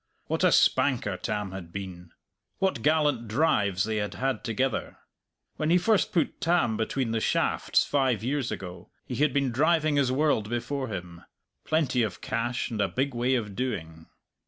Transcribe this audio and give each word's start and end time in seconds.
What 0.25 0.43
a 0.43 0.51
spanker 0.51 1.15
Tam 1.15 1.51
had 1.51 1.71
been! 1.71 2.09
What 2.57 2.81
gallant 2.81 3.27
drives 3.27 3.83
they 3.83 3.97
had 3.97 4.15
had 4.15 4.43
together! 4.43 4.97
When 5.57 5.69
he 5.69 5.77
first 5.77 6.11
put 6.11 6.41
Tam 6.41 6.75
between 6.75 7.11
the 7.11 7.19
shafts, 7.19 7.83
five 7.85 8.23
years 8.23 8.51
ago, 8.51 8.89
he 9.05 9.17
had 9.17 9.31
been 9.31 9.51
driving 9.51 9.97
his 9.97 10.11
world 10.11 10.49
before 10.49 10.87
him, 10.87 11.23
plenty 11.65 12.01
of 12.01 12.19
cash 12.19 12.71
and 12.71 12.81
a 12.81 12.87
big 12.87 13.13
way 13.13 13.35
of 13.35 13.55
doing. 13.55 14.07